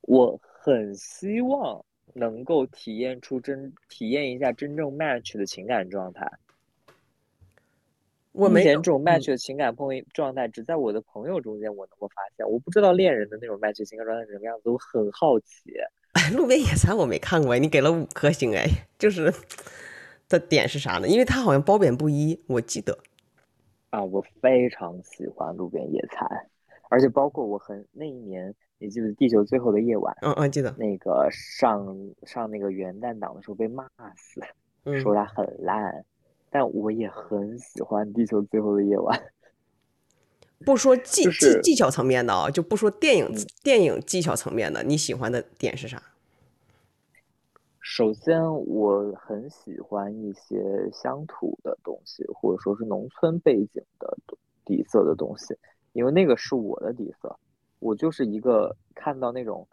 [0.01, 6.31] 我很希望能够体验出真体验一下真正 match 的情感状态。
[8.31, 15.73] 我没以前这种 match 的情感碰状态，只在我的朋友中间我能够发现，我不知道恋人的那种 match 情感状态是什么样子，我很好奇。
[16.35, 18.65] 路边野餐我没看过，你给了五颗星哎，
[18.97, 19.33] 就是
[20.29, 21.07] 的点是啥呢？
[21.07, 22.97] 因为它好像褒贬不一，我记得。
[23.89, 26.25] 啊，我非常喜欢路边野餐，
[26.89, 30.13] 而且包括我很那一年，你记得《地球最后的夜晚》？
[30.21, 30.73] 嗯嗯，记得。
[30.77, 31.85] 那个上
[32.23, 34.41] 上那个元旦档的时候被骂死，
[35.01, 36.05] 说它很烂。
[36.51, 39.17] 但我也很喜欢《地球最后的夜晚
[40.65, 43.27] 》。不说技技技巧层面的啊，就不说电影
[43.63, 46.03] 电影技巧层面的，你喜欢的点是啥？
[47.79, 54.15] 首先，我很喜欢一些乡土的东西，或者说是农村背景的
[54.63, 55.57] 底色的东西，
[55.93, 57.39] 因为那个是我的底色。
[57.79, 59.67] 我就是一个看到那种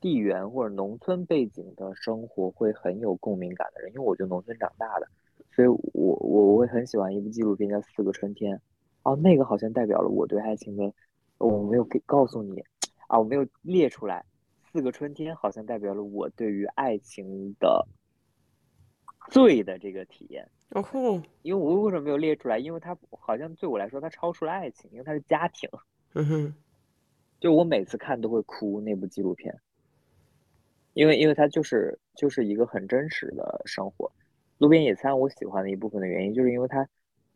[0.00, 5.08] 地缘或者农村背景的生活会很有共鸣感的人，因为我就农村长大的。
[5.60, 8.56] 所以我我我会很喜欢一部纪录片叫《四个春天》，
[9.02, 10.90] 哦，那个好像代表了我对爱情的，
[11.36, 12.64] 我没有给告诉你，
[13.08, 14.24] 啊，我没有列出来，
[14.72, 17.86] 《四个春天》好像代表了我对于爱情的
[19.28, 20.48] 醉的这个体验。
[20.70, 22.58] 哦吼，因为我为什么没有列出来？
[22.58, 25.68] 因为它好像对我来说它超出了爱情，因为它是家庭。
[26.14, 26.54] 嗯哼，
[27.38, 29.54] 就我每次看都会哭那部纪录片，
[30.94, 34.10] 因为因为它就是就是一个很真实的生活。
[34.60, 36.86] 路边野餐，我喜欢的一部分的原因，就是因为它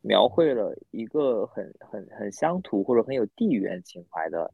[0.01, 4.53] 描绘了一个很很很乡土或者很有地缘情怀的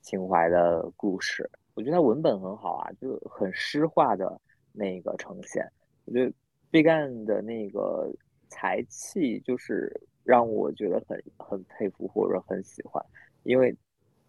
[0.00, 1.50] 情怀的故事。
[1.74, 4.40] 我觉得它文本很好啊，就很诗化的
[4.72, 5.70] 那个呈现。
[6.06, 6.32] 我觉得
[6.70, 8.10] 毕赣的那个
[8.48, 13.04] 才气，就是让我觉得很很佩服或者很喜欢，
[13.42, 13.76] 因为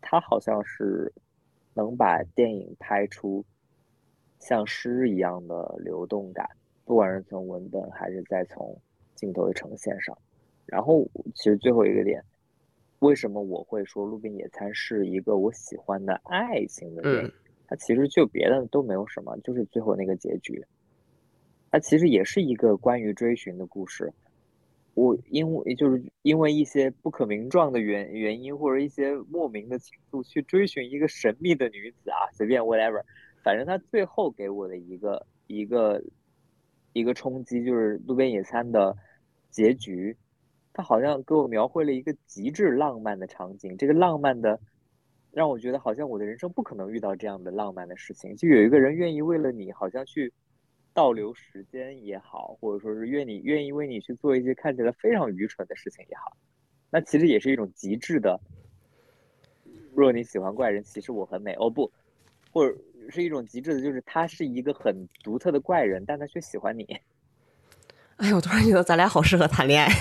[0.01, 1.09] 他好像是
[1.73, 3.45] 能把电影拍出
[4.39, 6.45] 像诗一样的流动感。
[6.91, 8.77] 不管是从文本还是在从
[9.15, 10.17] 镜头的呈现上，
[10.65, 12.21] 然后其实最后一个点，
[12.99, 17.31] 为什么我会说《路边野餐》是一个我喜欢的爱情的电影？
[17.65, 20.65] 它其实就别的都没有什么，就是最后那个结局，
[21.71, 24.11] 它其实也是一个关于追寻的故事。
[24.93, 33.01] 我因为就是因为一些不可名状的原原因或者一些莫名的情愫去追寻一个神秘的女子啊，随便 whatever，
[33.41, 36.03] 反正他最后给我的一个一个。
[36.93, 38.95] 一个冲击就是路边野餐的
[39.49, 40.15] 结局，
[40.73, 43.77] 他好像给我描绘了一个极致浪漫的场景。
[43.77, 44.59] 这个浪漫的
[45.31, 48.35] 让我觉得好像我的人生不可能遇到这样的浪漫的事情。
[48.35, 50.33] 就有一个人愿意为了你，好像去
[50.93, 56.35] 倒流时间也好，或者说是愿你愿意为你去做一些看起来非常愚蠢的事情也好，
[56.89, 58.39] 那其实也是一种极致的。
[59.93, 61.53] 若你喜欢怪人，其实我很美。
[61.53, 61.89] 哦不，
[62.51, 62.77] 或者。
[63.11, 66.83] 是一种极致的，就是他是一个很独特的怪人，但他却喜欢你。
[68.17, 69.91] 哎呀，我突然觉得咱俩好适合谈恋爱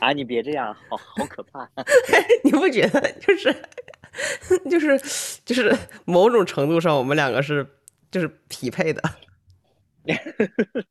[0.00, 0.12] 啊！
[0.12, 1.68] 你别这样，好好可怕。
[2.44, 3.54] 你不觉得就是
[4.70, 4.98] 就是
[5.44, 7.66] 就是某种程度上，我们两个是
[8.10, 9.02] 就是匹配的？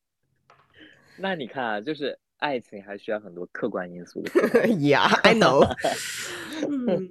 [1.17, 4.29] 那你看啊，就是爱情还需要很多客观因素的。
[4.67, 5.63] Yeah, I know.
[6.67, 7.09] 嗯，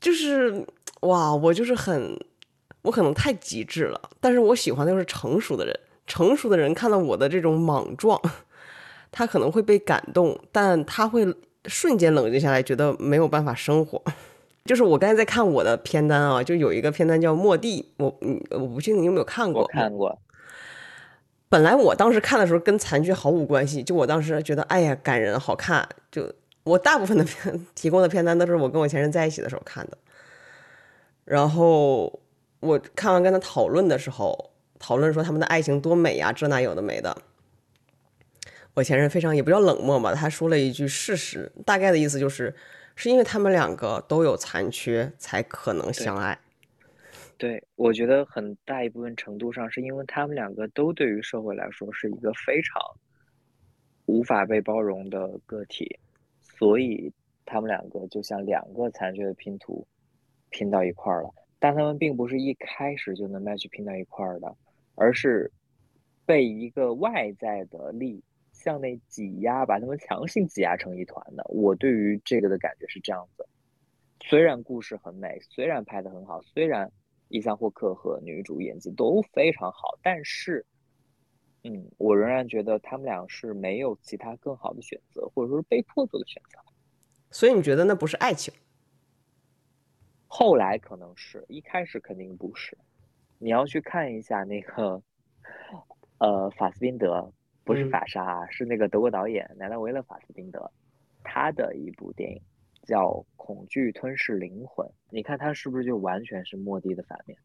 [0.00, 0.66] 就是
[1.02, 2.18] 哇，我就是很，
[2.82, 5.78] 我可能太极致了，但是我喜欢的就是成熟的人。
[6.06, 8.20] 成熟的人看到我的这种莽撞，
[9.12, 11.24] 他可能会被感动，但他会
[11.66, 14.02] 瞬间冷静下来，觉得没有办法生活。
[14.66, 19.62] 就是我刚才在看我的片单啊，就有一个片单叫《末地》，我嗯，我不确定你有没有看过。
[19.62, 20.18] 我看过。
[21.48, 25.88] 本来我当时看的时候跟残剧毫无关系，就我当时觉得，哎呀，感人好看。
[26.12, 26.30] 就
[26.64, 29.96] 我大部分的片 提供的片单都是我跟我前任在一起的时候看的。
[31.24, 32.19] 然后
[32.60, 34.50] 我看完跟他讨论的时候。
[34.82, 37.14] 讨论说他们的爱情多美呀，这那有的没的。
[38.72, 42.56] 我前任非常也不叫冷漠吧，他说了一句事实，大概的意思就是，
[42.96, 46.40] 是因为他们两个都有残缺，才可能相爱。
[47.36, 52.80] 对，我觉得很大一部分程度上是因为他们两个都对于社会来说是一个非常
[54.06, 55.98] 无法被包容的个体，
[56.40, 57.12] 所以
[57.44, 59.86] 他们两个就像两个残缺的拼图
[60.48, 61.30] 拼到一块儿了。
[61.60, 64.56] 但他们并不是一开始就能 match 拼到一块儿的。
[64.96, 65.50] 而是
[66.26, 71.42] 被一个外在的力向内挤压，把他们强行挤压成一团的。
[71.48, 73.48] 我对于这个的感觉是这样子：
[74.22, 76.92] 虽然故事很美，虽然拍的很好，虽然
[77.28, 80.66] 伊桑霍克和女主演技都非常好，但是，
[81.64, 86.58] 嗯，我仍然觉得他们俩是没有其他更好的选择，或者说是被迫做的选择。
[87.30, 88.52] 所以你觉得那不是爱情？
[90.32, 92.78] 后来可能是一开始肯定不是。
[93.38, 95.02] 你要去看一下那个，
[96.18, 97.32] 呃，法斯宾德
[97.64, 100.70] 不是法沙，是那个德国导演莱纳维勒·法斯宾德，
[101.24, 102.40] 他的一部电影
[102.84, 104.86] 叫《恐惧吞噬灵魂》。
[105.10, 107.36] 你看他是不是就完全是莫蒂的反面？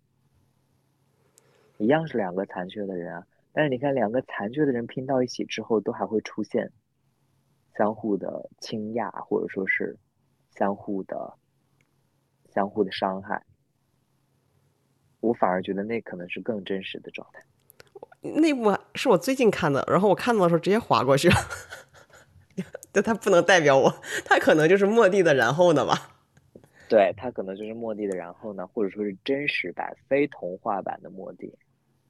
[1.79, 6.71] 一样是两个残缺的人啊，但是你看两个残缺的人拼到一起之后，都还会出现
[7.75, 9.97] 相互的倾轧，或者说是
[10.51, 11.33] 相互的、
[12.55, 13.43] 相互的伤害。
[15.19, 17.43] 我反而觉得那可能是更真实的状态。
[18.21, 21.35] 那部是我最近看的，然后我看到的时候直接划过去了。
[22.91, 26.11] 但它不能代表我，它可能就是莫蒂的然后呢吧？
[26.87, 31.53] 对，它可能就是莫蒂的然后呢，或者说是真实版、非童话版的莫蒂。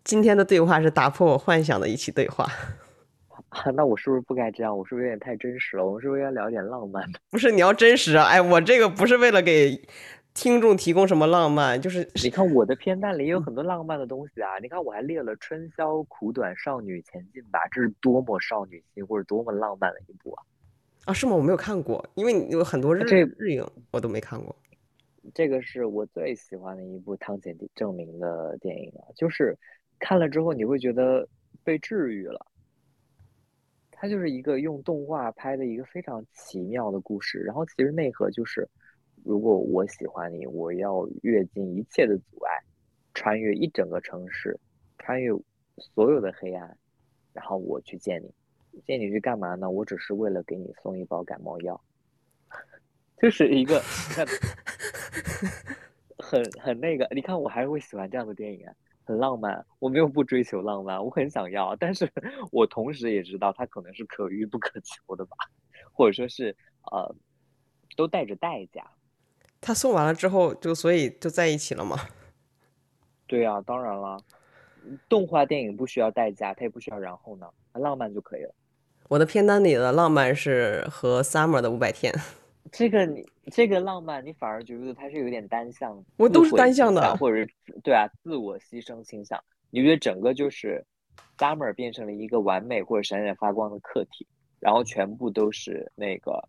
[0.04, 2.46] 今天的对话是打破我幻想的一起对话。
[3.50, 4.78] 啊，那我是不是不该这样？
[4.78, 5.86] 我是不是有点太真实了？
[5.86, 7.20] 我们是不是要聊点浪漫的？
[7.32, 8.26] 不是，你要真实啊！
[8.26, 9.82] 哎，我这个不是为了给。
[10.36, 11.82] 听众提供什么浪漫？
[11.82, 14.60] 就是你看我的片单里也有很多浪漫的东西啊！
[14.62, 20.44] 你看我还列了《春宵苦短，少女前进吧》，这是多么少女心或者多么浪漫的一部啊！
[21.06, 21.34] 啊，是吗？
[21.34, 23.00] 我没有看过，因为有很多日
[23.38, 24.54] 日影我都没看过。
[25.34, 29.58] 这个是我最喜欢的一部汤浅证明的电影啊，就是
[30.00, 31.26] 看了之后你会觉得
[31.64, 32.46] 被治愈了。
[33.90, 38.68] 它就是一个用动画拍的一个非常奇妙的故事，然后其实内核就是。
[39.26, 42.64] 如果我喜欢你，我要越尽一切的阻碍，
[43.16, 44.60] 穿越一整个城市，
[45.00, 45.32] 穿越
[45.78, 46.78] 所有的黑暗，
[47.34, 48.32] 然后我去见你。
[48.86, 49.70] 见你去干嘛呢？
[49.70, 51.82] 我只是为了给你送一包感冒药，
[53.18, 53.82] 就是一个
[56.20, 57.08] 很很那个。
[57.16, 59.66] 你看，我还会喜欢这样的电影啊，很浪漫。
[59.80, 62.08] 我没有不追求浪漫，我很想要，但是
[62.52, 65.36] 我同时也知道它可能是可遇不可求的吧，
[65.92, 66.56] 或者说是
[66.92, 67.16] 呃，
[67.98, 68.86] 都带着代价。
[69.62, 71.98] 他送完了之后，就所以就在一起了吗？
[73.28, 74.18] 对呀，当然了，
[75.10, 78.54] 动画电影不需要代价，他也不需要然后呢，浪漫就可以了。
[79.08, 82.14] 我的片单里的浪漫是和 Summer 的五百天。
[82.72, 87.50] 这个你这个浪漫，你反而觉得它是有点单向，我都是单向的， 或者是
[87.84, 89.40] 对啊，自我牺牲倾向。
[89.70, 90.84] 你觉得整个就是
[91.38, 94.28] Summer 变成了一个完美或者闪闪发光的客体，
[94.60, 96.48] 然后全部都是那个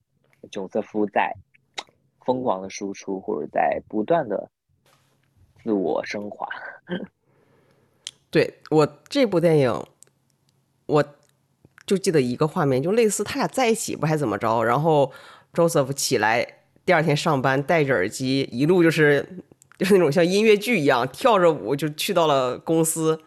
[0.50, 1.34] 囧瑟夫在。
[2.26, 4.50] 疯狂的输出，或者在不断的
[5.62, 6.46] 自我升华。
[8.28, 9.82] 对我这部电影，
[10.84, 11.02] 我
[11.86, 15.10] 就记得一个画面，就类似他俩在一起不还怎么着，然后
[15.54, 16.46] Joseph 起来
[16.84, 19.26] 第二天上班，戴着耳机，一路就是
[19.78, 23.22] 就是那种像音乐剧一样跳着舞就去到了公司，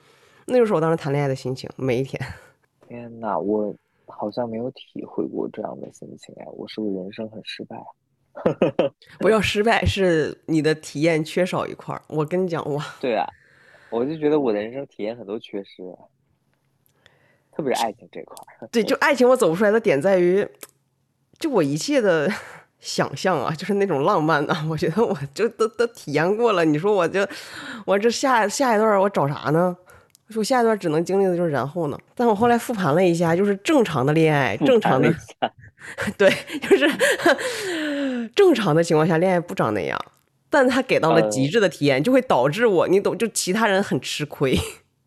[0.46, 2.22] 那就是我当时谈恋爱的心情，每一天。
[2.88, 3.74] 天呐，我
[4.08, 7.78] 好像没有体会过这样的心情哎，我是不是人生很失败？
[9.20, 12.02] 不要失败，是你的体验缺少一块儿。
[12.08, 13.28] 我跟你讲，哇， 对啊，
[13.90, 15.84] 我就觉得我的人生体验很多缺失，
[17.56, 18.68] 特别是爱情这块儿。
[18.72, 20.48] 对， 就爱情我走不出来的点在于，
[21.38, 22.32] 就我一切的
[22.80, 26.64] 想象啊，就是那种浪漫啊，我觉得我就都都体验过了。
[26.64, 27.28] 你说我就
[27.86, 29.76] 我这下下一段我找啥呢？
[30.30, 32.00] 说下一段只能经历的就是然后呢？
[32.14, 35.12] 但我后来复盘了一下，就是正常的恋爱，正常的。
[36.18, 36.88] 对，就是
[38.36, 40.00] 正常的情况下，恋爱不长那样，
[40.50, 44.56] 但他给到了极致的体验，就会导致我，你懂，就其他人很吃亏。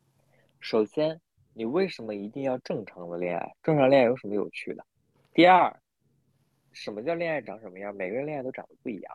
[0.60, 1.20] 首先，
[1.54, 3.54] 你为什么一定要正常的恋爱？
[3.62, 4.84] 正常恋爱有什么有趣的？
[5.34, 5.74] 第二，
[6.72, 7.94] 什么叫恋爱长什么样？
[7.94, 9.12] 每个人恋爱都长得不一样，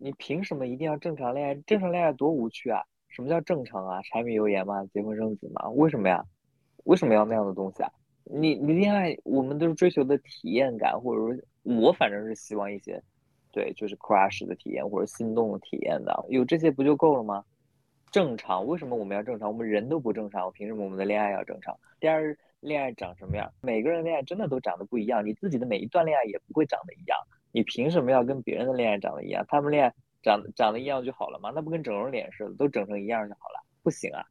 [0.00, 1.54] 你凭什么一定要正常恋爱？
[1.66, 2.82] 正常恋爱多无趣啊！
[3.08, 4.00] 什么叫正常啊？
[4.02, 5.68] 柴米油盐嘛，结婚生子嘛？
[5.70, 6.22] 为什么呀？
[6.84, 7.90] 为什么要那样的东西啊？
[8.28, 13.00] 你你恋爱，我们都是追求的体验感，或者说，我反正是希望一些，
[13.52, 17.44] 对，就是 crush 的体验或者心动的体验的，有这些不就够了吗？
[18.10, 19.48] 正常，为什么我们要正常？
[19.48, 21.78] 我们人都不正常，凭什么我们的恋爱要正常？
[22.00, 23.52] 第二，恋爱长什么样？
[23.60, 27.18] 每个人恋爱真的都长得不一样，你自己的每一段恋爱也不会长得一样，
[27.52, 29.44] 你凭什么要跟别人的恋爱长得一样？
[29.48, 31.52] 他们恋爱长长得一样就好了吗？
[31.54, 33.64] 那不跟整容脸似的，都整成一样就好了？
[33.82, 34.24] 不行啊！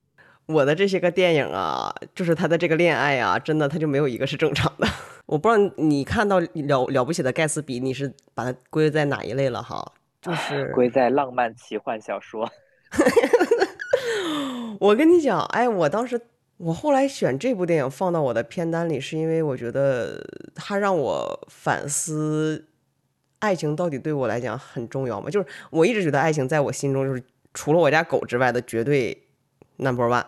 [0.48, 4.88] 我的这些个电影啊，就是他的这个恋爱啊，真的他就没有一个是正常的。
[5.26, 9.94] 我不知道你看到了了不起的盖茨比，你是把它归在哪一类了哈？
[10.22, 12.48] 就是归在浪漫奇幻小说。
[14.80, 16.22] 我跟你讲，哎，我当时
[16.58, 20.24] 我后来选这部电影放到我的片单里，是因为我觉得
[20.54, 22.68] 它让我反思
[23.40, 25.32] 爱情到底对我来讲很重要吗？
[25.32, 27.24] 就是我一直觉得爱情在我心中就是
[27.54, 29.26] 除了我家狗之外的绝对
[29.78, 30.24] number one。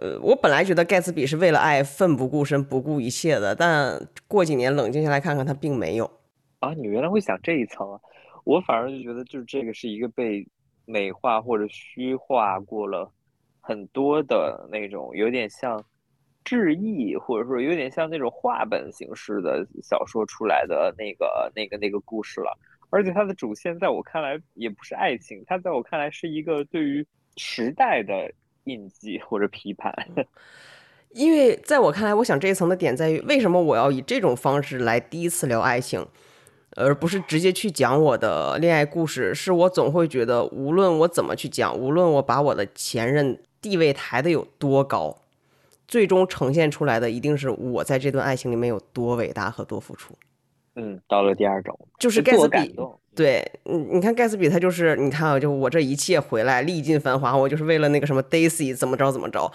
[0.00, 6.10] 呃，我本来觉得盖茨比是为了爱奋不顾身、不顾一切的，但过几年冷静下来看看，他并没有。
[6.60, 8.00] 啊，你原来会想这一层啊？
[8.44, 10.46] 我反而就觉得，就是这个是一个被
[10.86, 13.12] 美化或者虚化过了
[13.60, 15.84] 很多的那种，有点像
[16.44, 22.58] 致意，或者说有点像那种话本形式的小说出来的那个、那个、那个故事了。
[22.88, 28.32] 而且它的主线在我看来也不是爱情，它在我看来是一个对于时代的。
[28.70, 29.92] 印记或者批判，
[31.10, 36.06] 因为在我看来，我想这一层的点在于，为什么我要以这种方式来第一次聊爱情，
[36.76, 39.34] 而不是直接去讲我的恋爱故事？
[39.34, 45.18] 是我总会觉得，无论我怎么去讲，无论我把我的前任地位抬得有多高，
[45.88, 50.14] 最终呈现出来的一定是我在这段爱情里面有多伟大和多付出。
[50.76, 52.74] 嗯，到了第二种，就是盖茨比。
[53.14, 59.52] 对，你你看盖茨比，他就是你看啊，就我这一切回来，历尽繁华，我就是为了那个什么 Daisy 怎么着怎么着。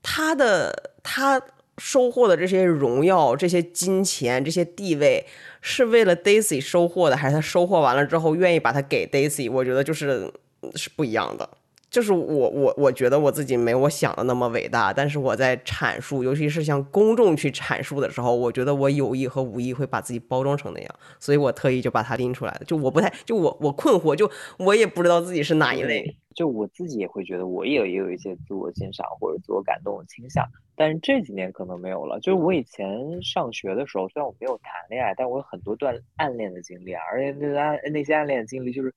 [0.00, 1.42] 他的他
[1.78, 5.26] 收获的这些荣耀、这些金钱、这些地位，
[5.60, 9.50] 是为了 Daisy 收获的，还是他收获完了之后愿意把它给 Daisy？
[9.50, 10.32] 我觉得就是
[10.76, 11.48] 是不一样的。
[11.92, 20.88] 就是我我我觉得我自己没我想的那么伟大，但是我在阐述，尤其是向公众去阐述的时候，我觉得我有意和无意会把自己包装成那样，
[21.20, 22.62] 所以我特意就把它拎出来了。
[22.66, 26.16] 就我不太，就我我困惑，就我也不知道自己是哪一类。
[26.34, 32.18] 就我自己也会觉得，我也也有一些自我欣赏或者自我感动的倾向，但是这几年可能没有了。
[32.20, 38.94] 就是我以前上学的时候，虽然我没有谈恋爱，但我有很多段暗恋的经历啊，而且那暗那些暗恋的经历就是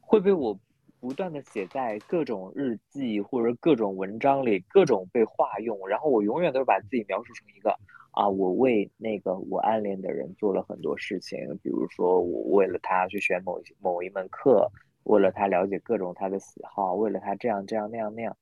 [0.00, 0.58] 会被我。
[1.00, 7.70] 不断的写在各种日记或者各种文章里，各种被化用，然后我永远都是把自己描述成一个
[8.10, 14.70] 啊，我为那个我暗恋的人做了很多事情，比如说我为了他去选某一某一门课，
[15.04, 18.36] 为了他了解各种他的喜好，为了他这样这样那样那样。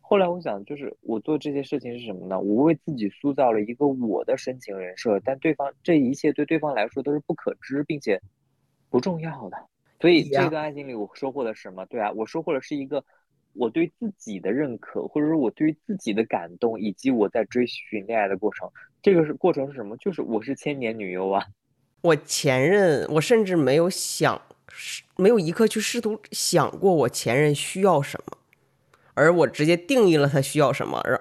[0.00, 2.38] 后来我想，就是我做这些事情是什么呢？
[2.38, 8.20] 我为自己塑造了一个我的深情人设，但对方这一切对对方来说都是不可知并且
[8.90, 9.56] 不重要的。
[10.02, 11.86] 所以这段爱情里，我收获的是什么？
[11.86, 13.04] 对啊，我收获的是一个
[13.52, 18.68] 我对自己的认可，或者说我对于自己的感动，以及我在追寻恋爱的过程。
[19.00, 19.96] 这个是过程是什么？
[19.98, 21.46] 就是我是千年女优啊！
[22.00, 24.42] 我前任，我甚至没有想，
[25.16, 28.38] 没有一刻去试图想过我前任需要什么，
[29.14, 31.20] 而我直接定义了他需要什么，然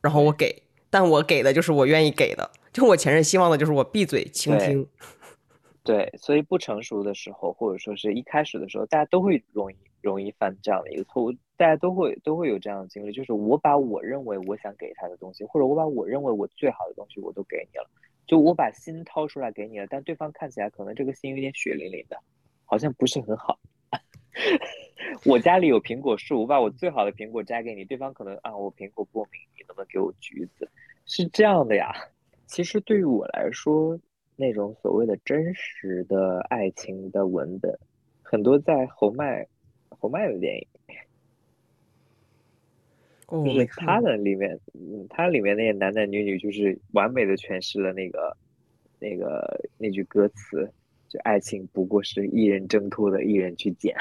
[0.00, 2.50] 然后我给，但我给的就是我愿意给的。
[2.72, 4.88] 就我前任希望的就是我闭嘴倾听。
[5.84, 17.86] 对，所以不成熟的时候，或者说是一开始的时候，大家都会容易容易犯这样的一个错误，大家都会都会有这样的经历，就是我把我认为我想给他的东西，或者我把我认为我最好的东西我都给你了，
[18.26, 22.18] 就我把心掏出来给你了，但对方看起来可能这个心有点血淋淋的，
[22.64, 23.58] 好像不是很好。
[25.26, 30.66] 我家里有苹果树，我把我最好的苹果摘给你，对方可能啊，我苹果过敏，你能不能给我橘子？
[31.04, 31.92] 是这样的呀。
[32.46, 34.00] 其实对于我来说。
[34.36, 37.78] 那种所谓的真实的爱情的文本，
[38.22, 39.46] 很多在侯麦
[39.88, 40.66] 侯麦的电影，
[43.44, 48.36] 就是他的里面，嗯，他里面那些男男女女，就是完美的诠释了那个
[48.98, 50.68] 那个那句歌词，
[51.08, 53.94] 就爱情不过是一人挣脱的，一人去捡。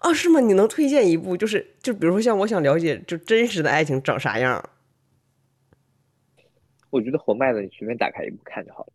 [0.00, 0.40] 哦， 是吗？
[0.40, 4.70] 你能推荐一部，就是就比如说像我想了解，就真实的爱情长啥样？
[6.90, 8.92] 我觉得侯麦的你随便打开一部看就好了。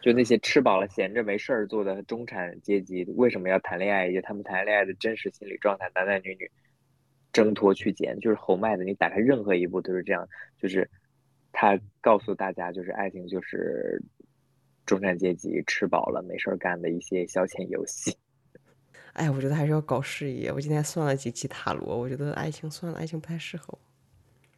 [0.00, 4.06] 就那些吃饱了闲着没事儿做的中产阶级，为什么要谈恋爱？
[4.06, 6.48] 以及他们谈恋爱的真实心理状态，男男女女
[7.32, 8.84] 挣脱去捡，就是侯麦的。
[8.84, 10.26] 你打开任何一部都是这样，
[10.56, 10.88] 就是
[11.52, 14.00] 他告诉大家，就是爱情就是
[14.86, 18.16] 中产阶级吃饱了没事儿干的一些消遣游戏。
[19.14, 20.52] 哎，我觉得还是要搞事业。
[20.52, 23.78] 我今天算了几期塔罗，我觉得爱情算了，爱情不太适合我。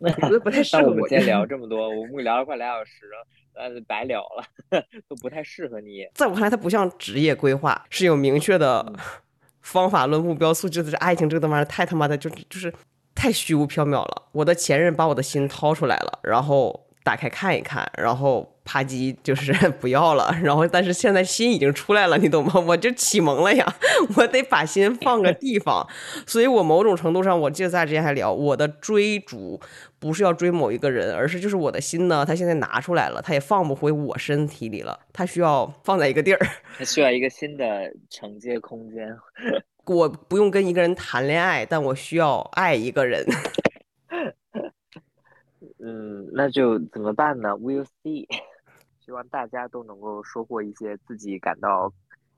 [0.01, 3.27] 我觉得不太适合我们先聊这么多，我们聊了快俩小时了。
[3.53, 4.45] 呃，白聊了，
[5.07, 6.07] 都不太适合你。
[6.15, 8.93] 在我看来，它不像职业规划，是有明确的
[9.61, 10.97] 方法论、目标、素质的。
[10.99, 12.73] 爱情这个玩意儿太他妈的，就就是
[13.15, 14.29] 太虚无缥缈了。
[14.33, 18.49] 我的前任把我的心掏出来了，然后打开看一看，然后。
[18.63, 22.53] 啪叽就是 不要了， 然后但是现在心已经出来了，你懂吗？
[22.65, 23.67] 我就启蒙了呀，
[24.17, 25.85] 我得把心放个地方。
[26.25, 29.61] 所以我某种程度上，我记得咱俩之前还聊，我的追逐
[29.99, 36.39] 不是要追某一个人，而是就是我的心呢，他现在拿出来了，他也放不回我身体里了，他需要放在一个地儿，
[36.79, 39.17] 他需要一个新的承接空间。
[39.87, 43.27] 我不用跟一个人谈恋爱，但我需要爱一个人。
[45.83, 48.27] 嗯，那就怎么办呢？We'll see。
[49.05, 51.93] 希望大家都能够收获一些自己感到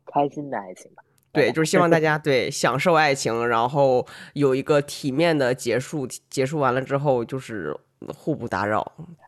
[0.07, 1.03] 开心的爱情吧。
[1.33, 6.07] 对，就是希望大家对享受爱情，然后有一个体面的结束。
[6.07, 7.77] 结束完了之后，就是
[8.15, 8.81] 互不打扰。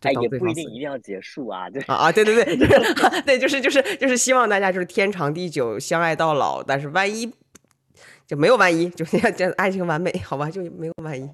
[0.03, 1.69] 哎，也不一定一定要结束啊。
[1.69, 2.57] 对啊啊，对对对，
[3.27, 6.63] 对，就是就是就是希望大家就是天长地久，相爱到老。
[6.63, 7.31] 但是万一
[8.27, 10.49] 就没有万一，就 是这爱情完美，好吧？
[10.51, 11.29] 就没有万一。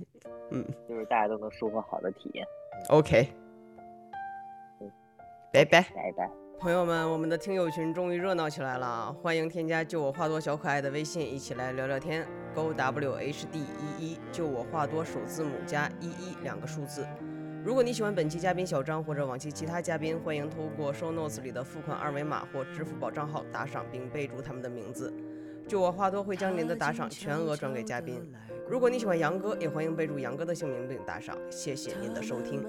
[0.51, 2.47] 嗯，就是大家都能收获好的体验。
[2.89, 3.29] OK。
[5.53, 6.31] 拜拜拜拜，
[6.61, 12.25] 朋友们，我们的听友群终于热闹起来了，欢迎添加“就我话多小可爱”的微信，一起来聊聊天。
[12.55, 17.05] Go W H D 一一，就我话多首字母加一一两个数字。
[17.65, 25.13] 如果你喜欢本期嘉宾小张或者往期其他嘉宾，欢迎通过 Show Notes 里的付款二维码或支付宝账号打赏，并备注他们的名字。
[25.67, 28.33] 就我话多会将您的打赏全额转给嘉宾。
[28.71, 31.37] 如果你喜欢杨哥，也欢迎备注杨哥的姓名并打赏。
[31.51, 32.65] 谢谢您的收听。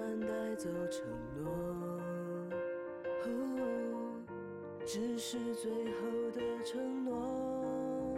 [4.84, 6.02] 只是最后
[6.34, 8.18] 的承诺，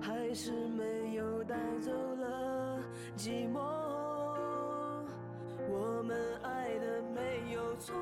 [0.00, 2.78] 还是没有带走了
[3.16, 3.58] 寂寞。
[5.68, 7.92] 我们爱的没有错，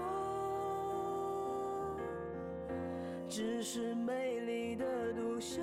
[3.27, 5.63] 只是美丽的独秀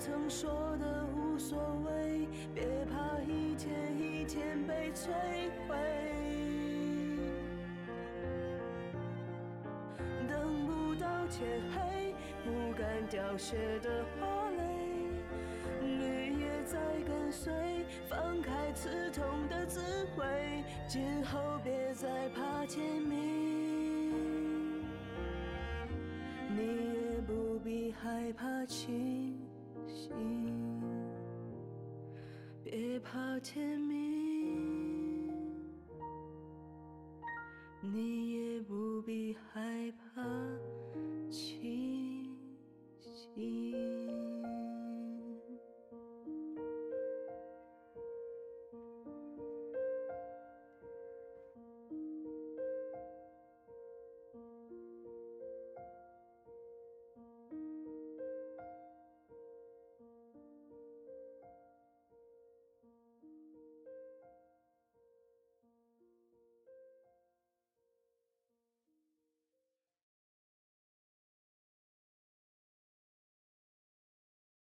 [0.00, 5.10] 曾说的无所谓，别怕一天一天被摧
[5.68, 5.76] 毁，
[10.26, 12.14] 等不到天黑。
[12.42, 14.62] 不敢凋谢的花蕾，
[15.82, 17.52] 绿叶在跟随，
[18.08, 19.82] 放开刺痛的滋
[20.16, 24.82] 味，今后别再怕天明，
[26.48, 29.29] 你也不必害怕清
[32.62, 35.28] 别怕天明，
[37.80, 40.22] 你也不必害怕。